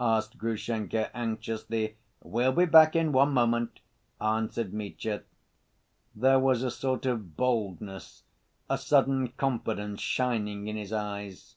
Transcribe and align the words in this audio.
asked 0.00 0.38
Grushenka, 0.38 1.14
anxiously. 1.14 1.98
"We'll 2.24 2.52
be 2.52 2.64
back 2.64 2.96
in 2.96 3.12
one 3.12 3.34
moment," 3.34 3.80
answered 4.18 4.72
Mitya. 4.72 5.24
There 6.14 6.38
was 6.38 6.62
a 6.62 6.70
sort 6.70 7.04
of 7.04 7.36
boldness, 7.36 8.22
a 8.70 8.78
sudden 8.78 9.28
confidence 9.36 10.00
shining 10.00 10.66
in 10.66 10.76
his 10.78 10.94
eyes. 10.94 11.56